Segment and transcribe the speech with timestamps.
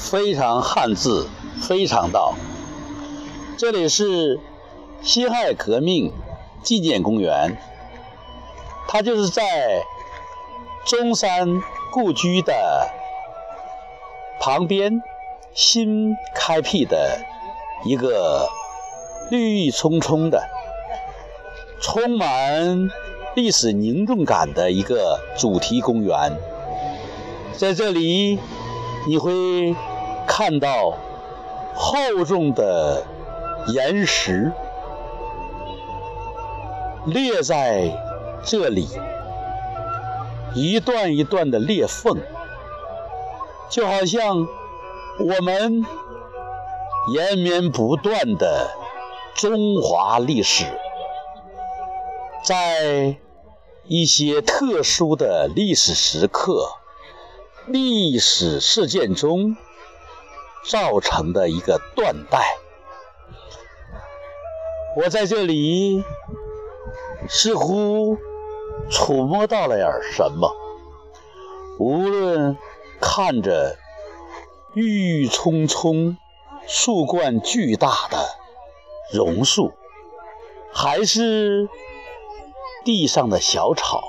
[0.00, 1.28] 非常汉字，
[1.60, 2.34] 非常道。
[3.58, 4.40] 这里是
[5.02, 6.10] 辛亥革命
[6.62, 7.58] 纪念公园，
[8.88, 9.42] 它就是在
[10.86, 11.60] 中山
[11.92, 12.90] 故居的
[14.40, 15.02] 旁边
[15.54, 17.20] 新开辟的
[17.84, 18.48] 一个
[19.30, 20.48] 绿意葱葱的、
[21.80, 22.88] 充满
[23.36, 26.36] 历史凝重感的一个主题公园。
[27.52, 28.38] 在这里，
[29.06, 29.76] 你会
[30.30, 30.96] 看到
[31.74, 33.04] 厚重的。
[33.74, 34.50] 岩石
[37.04, 37.92] 裂在
[38.42, 38.88] 这里，
[40.54, 42.16] 一段一段的裂缝，
[43.68, 44.48] 就好像
[45.18, 45.84] 我们
[47.12, 48.70] 延绵不断的
[49.34, 50.64] 中华历史，
[52.42, 53.14] 在
[53.86, 56.66] 一些特殊的历史时刻、
[57.66, 59.54] 历史事件中
[60.64, 62.56] 造成的一个断代。
[64.96, 66.04] 我在这里
[67.28, 68.18] 似乎
[68.90, 70.52] 触摸到了点什么，
[71.78, 72.58] 无论
[73.00, 73.78] 看着
[74.74, 76.16] 郁郁葱葱、
[76.66, 78.18] 树冠巨大的
[79.12, 79.72] 榕树，
[80.72, 81.68] 还是
[82.84, 84.02] 地上的小草，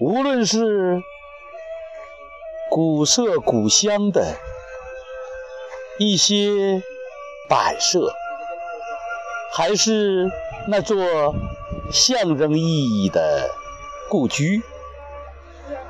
[0.00, 1.00] 无论是
[2.70, 4.36] 古色古香的
[5.98, 6.82] 一些
[7.48, 8.12] 摆设。
[9.54, 10.30] 还是
[10.68, 11.34] 那座
[11.90, 13.50] 象征意义的
[14.08, 14.62] 故居，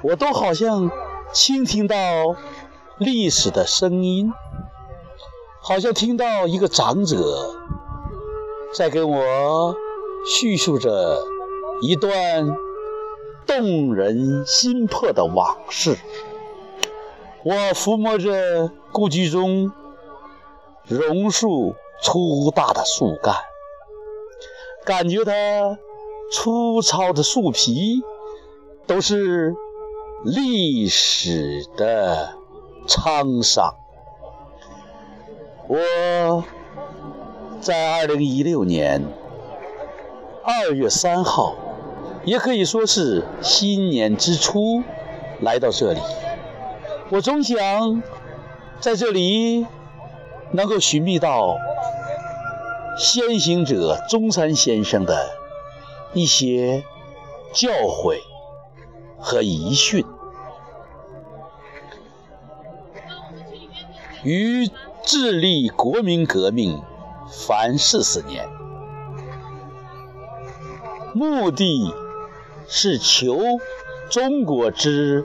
[0.03, 0.91] 我都好像
[1.33, 1.97] 倾听到
[2.99, 4.33] 历史的声音，
[5.61, 7.55] 好像听到一个长者
[8.75, 9.77] 在跟我
[10.27, 11.23] 叙述着
[11.83, 12.57] 一段
[13.47, 15.97] 动人心魄的往事。
[17.45, 19.71] 我抚摸着故居中
[20.93, 23.35] 榕树粗大的树干。
[24.85, 25.79] 感觉它
[26.33, 28.03] 粗糙的树皮
[28.87, 29.55] 都是
[30.25, 32.35] 历史的
[32.89, 33.75] 沧桑。
[35.69, 36.45] 我
[37.61, 39.07] 在二零一六年
[40.45, 41.55] 二月三号，
[42.25, 44.83] 也可以说是新年之初，
[45.41, 46.01] 来到这里。
[47.11, 48.03] 我总想
[48.81, 49.67] 在这里
[50.53, 51.57] 能够寻觅到。
[52.99, 55.31] 先行者中山先生的
[56.13, 56.85] 一些
[57.55, 58.19] 教诲
[59.19, 60.05] 和遗训，
[64.23, 64.69] 于
[65.03, 66.83] 致力国民革命
[67.31, 68.47] 凡四十年，
[71.15, 71.95] 目的
[72.69, 73.39] 是求
[74.11, 75.25] 中国之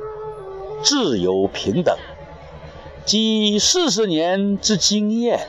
[0.82, 1.98] 自由平等，
[3.07, 5.47] 积四十年之经验。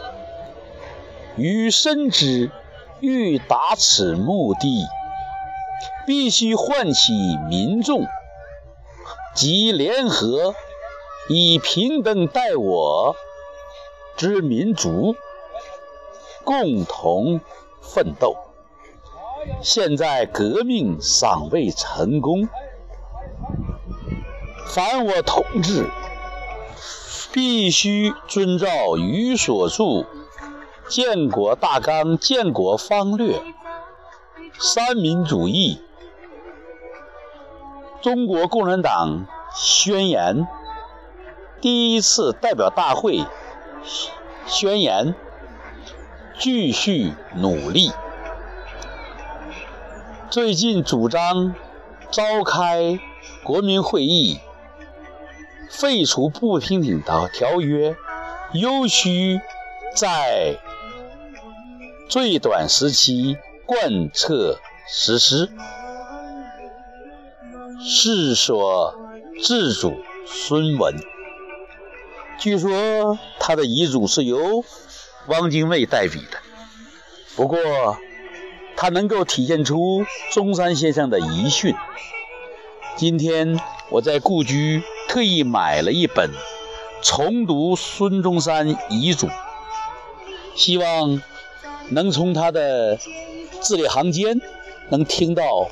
[1.36, 2.52] 于深知，
[3.00, 4.86] 欲达此目的，
[6.06, 7.12] 必须唤起
[7.48, 8.06] 民众
[9.34, 10.54] 及联合
[11.28, 13.16] 以平等待我
[14.16, 15.16] 之民族，
[16.44, 17.40] 共同
[17.82, 18.36] 奋斗。
[19.60, 22.48] 现在革命尚未成功，
[24.68, 25.90] 凡我同志
[27.32, 30.06] 必须遵照于所著。
[30.88, 33.42] 建国大纲、建国方略、
[34.58, 35.82] 三民主义、
[38.00, 40.48] 中国共产党宣言、
[41.60, 43.22] 第一次代表大会
[44.46, 45.14] 宣言，
[46.38, 47.92] 继续努力。
[50.30, 51.54] 最近主张
[52.10, 52.98] 召开
[53.44, 54.40] 国民会议，
[55.68, 57.96] 废除不平等条条约，
[58.52, 59.40] 尤需
[59.94, 60.58] 在。
[62.08, 63.36] 最短时期
[63.66, 64.58] 贯彻
[64.88, 65.50] 实施，
[67.78, 68.96] 是所
[69.42, 69.94] 自主
[70.26, 70.94] 孙文。
[72.38, 74.64] 据说他的遗嘱是由
[75.26, 76.38] 汪精卫代笔的，
[77.36, 77.58] 不过
[78.74, 81.74] 他能够体现出中山先生的遗训。
[82.96, 83.60] 今天
[83.90, 86.30] 我在故居特意买了一本，
[87.02, 89.28] 重读孙中山遗嘱，
[90.54, 91.20] 希望。
[91.90, 92.98] 能从他的
[93.62, 94.42] 字里行间，
[94.90, 95.70] 能听到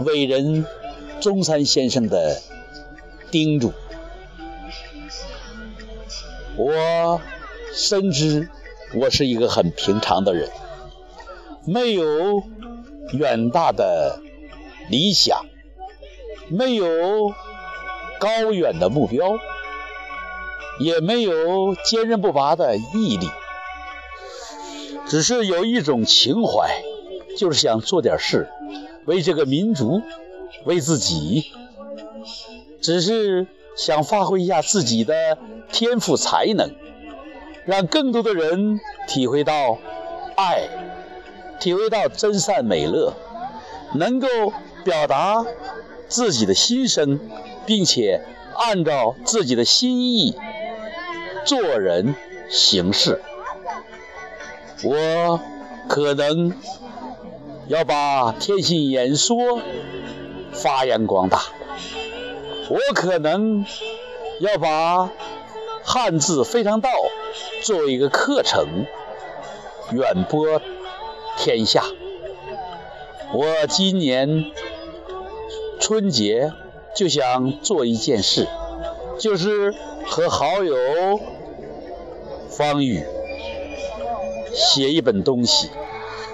[0.00, 0.66] 伟人
[1.18, 2.42] 中山先生的
[3.30, 3.72] 叮嘱。
[6.58, 7.22] 我
[7.72, 8.50] 深知
[8.92, 10.50] 我是一个很平常的人，
[11.64, 12.42] 没有
[13.14, 14.20] 远大的
[14.90, 15.46] 理想，
[16.50, 17.32] 没有
[18.26, 19.38] 高远的目标，
[20.80, 23.30] 也没有坚韧不拔的毅力，
[25.06, 26.82] 只是有一种情怀，
[27.38, 28.48] 就是想做点事，
[29.04, 30.02] 为这个民族，
[30.64, 31.52] 为自己，
[32.80, 33.46] 只是
[33.76, 35.38] 想发挥一下自己的
[35.70, 36.74] 天赋才能，
[37.64, 39.78] 让更多的人体会到
[40.34, 40.68] 爱，
[41.60, 43.12] 体会到真善美乐，
[43.94, 44.26] 能够
[44.82, 45.46] 表达
[46.08, 47.20] 自己的心声，
[47.66, 48.22] 并且
[48.54, 50.34] 按照自己的心意。
[51.44, 52.16] 做人
[52.50, 53.22] 行事，
[54.82, 55.40] 我
[55.88, 56.52] 可能
[57.68, 59.60] 要把天性演说
[60.50, 61.40] 发扬光大，
[62.68, 63.64] 我可能
[64.40, 65.08] 要把
[65.84, 66.90] 汉字非常道
[67.62, 68.86] 作为一个课程
[69.92, 70.60] 远播
[71.38, 71.84] 天下。
[73.32, 74.46] 我今年
[75.78, 76.52] 春节
[76.96, 78.48] 就想做一件事，
[79.18, 80.74] 就是和好友。
[82.48, 83.04] 方宇
[84.54, 85.68] 写一本东西，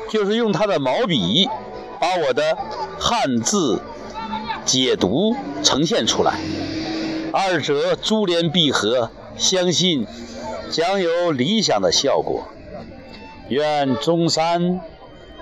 [0.08, 1.48] 就是用他的毛笔
[1.98, 2.56] 把我的
[3.00, 3.82] 汉字
[4.64, 6.38] 解读呈现出来，
[7.32, 10.06] 二者珠联璧合，相信
[10.70, 12.44] 将有理想的效果。
[13.48, 14.80] 愿中山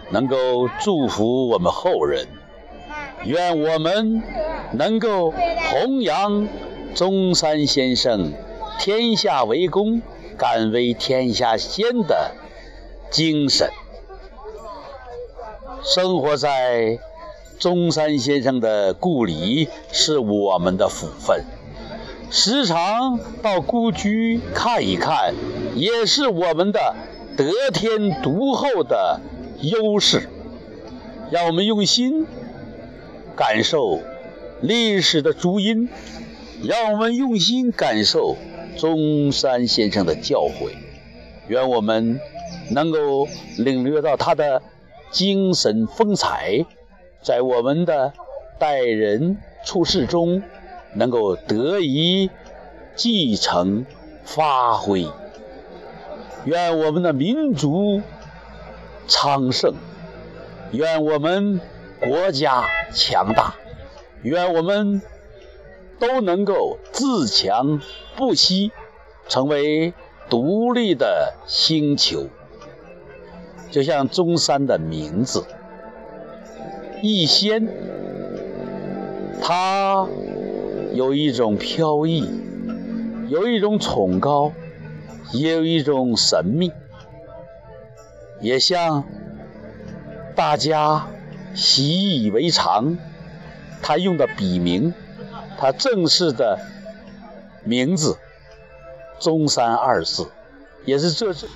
[0.09, 2.27] 能够祝福我们后人，
[3.25, 4.23] 愿我们
[4.73, 6.49] 能够弘扬
[6.95, 8.33] 中山先生
[8.79, 10.03] “天下为公”。
[10.41, 12.31] 敢为天下先的
[13.11, 13.69] 精神，
[15.83, 16.99] 生活在
[17.59, 21.45] 中山先生的故里是我们的福分，
[22.31, 25.35] 时常到故居看一看，
[25.75, 26.97] 也是我们的
[27.37, 29.21] 得天独厚的
[29.61, 30.27] 优势。
[31.31, 32.27] 让我们用心
[33.37, 34.01] 感受
[34.63, 35.89] 历史的足音，
[36.63, 38.37] 让我们用心感受。
[38.79, 40.71] 中山先生的教诲，
[41.49, 42.21] 愿我们
[42.71, 43.29] 能够
[43.59, 44.63] 领略到他的
[45.11, 46.65] 精神风采，
[47.21, 48.15] 在我们的
[48.59, 49.37] 待人
[49.67, 50.43] 处事中
[50.95, 52.31] 能够得以
[52.95, 53.85] 继承
[54.25, 55.07] 发挥。
[56.45, 58.01] 愿我们的民族
[59.09, 59.75] 昌盛，
[60.71, 61.61] 愿我们
[62.01, 63.57] 国家强大，
[64.23, 65.03] 愿我们。
[66.01, 67.83] 都能够自强
[68.17, 68.73] 不息，
[69.29, 69.93] 成为
[70.31, 72.29] 独立的星球。
[73.71, 75.45] 就像中山的名字
[77.05, 77.69] “逸仙”，
[79.45, 80.09] 它
[80.95, 82.27] 有一种飘逸，
[83.29, 84.53] 有一种崇高，
[85.35, 86.73] 也有一种神秘，
[88.41, 89.05] 也像
[90.35, 91.09] 大家
[91.55, 92.97] 习以为常，
[93.83, 94.93] 他用的笔名。
[95.59, 96.59] 他正式的
[97.65, 98.17] 名字
[99.21, 100.27] “中山”二字，
[100.87, 101.47] 也是这这，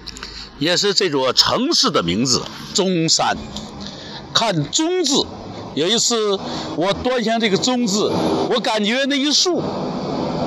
[0.59, 2.43] 也是这座城市的名字
[2.75, 3.35] “中山”。
[4.35, 5.25] 看“中”字，
[5.75, 6.39] 有一次
[6.77, 8.13] 我端详这个“中”字，
[8.51, 9.63] 我感觉那一竖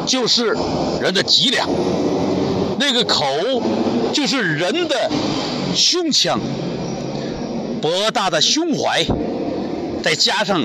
[0.06, 0.56] 就是
[1.01, 1.68] 人的脊梁，
[2.77, 3.25] 那个口
[4.13, 5.09] 就是人的
[5.73, 6.39] 胸腔，
[7.81, 9.03] 博大的胸怀，
[10.03, 10.62] 再加上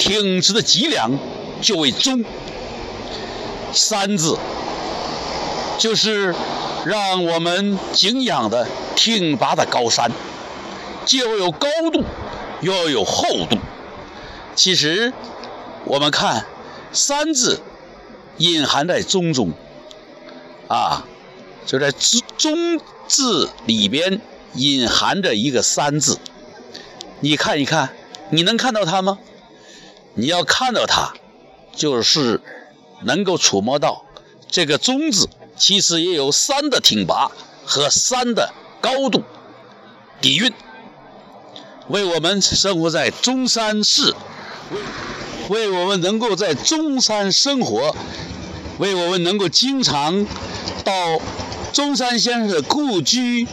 [0.00, 1.16] 挺直的脊梁。
[1.62, 2.24] 就为中
[3.70, 4.38] 三字，
[5.78, 6.34] 就是
[6.86, 10.10] 让我们敬仰的挺拔的高山，
[11.04, 12.02] 既要有高度，
[12.62, 13.58] 又要有厚度。
[14.56, 15.12] 其实
[15.84, 16.46] 我们看
[16.92, 17.60] 三字
[18.38, 19.52] 隐含在中中，
[20.66, 21.04] 啊，
[21.66, 24.22] 就在中字里边
[24.54, 26.18] 隐含着一个三字。
[27.20, 27.90] 你看一看，
[28.30, 29.18] 你能看到它吗？
[30.14, 31.12] 你要看到它。
[31.72, 32.40] 就是
[33.04, 34.04] 能够触摸到
[34.50, 37.30] 这个“中”字，其实也有山的挺拔
[37.64, 38.52] 和山的
[38.82, 39.22] 高度
[40.20, 40.52] 底蕴。
[41.88, 44.14] 为我们生活在中山市，
[45.48, 47.94] 为我们能够在中山生活，
[48.78, 50.26] 为我们能够经常
[50.84, 50.92] 到
[51.72, 53.46] 中山先生的故居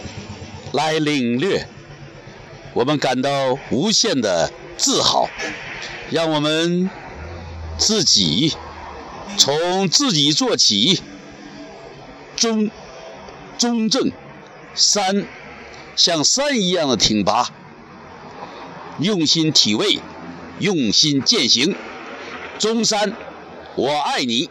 [0.74, 1.68] 来领略，
[2.74, 5.30] 我们感到无限的自豪。
[6.10, 6.90] 让我们。
[7.80, 8.56] 自己
[9.38, 11.00] 从自己做起，
[12.36, 12.72] 中
[13.60, 14.12] 中正
[14.74, 15.28] 山
[15.96, 17.52] 像山一样的挺拔，
[18.98, 20.00] 用心体味，
[20.58, 21.76] 用心践行。
[22.58, 23.16] 中山，
[23.76, 24.50] 我爱你。